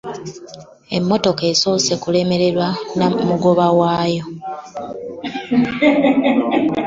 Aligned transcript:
Emmotoka 0.97 1.43
esoose 1.51 1.93
kulemerera 2.03 2.67
mugoba 3.27 3.65
waayo. 3.77 4.25